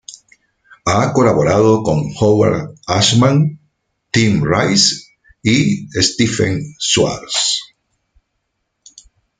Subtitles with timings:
[0.85, 3.59] Ha colaborado con Howard Ashman,
[4.09, 5.03] Tim Rice
[5.43, 7.61] y Stephen Schwartz.